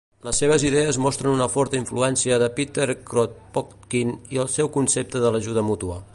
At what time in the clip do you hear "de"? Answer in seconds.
2.45-2.49, 5.27-5.35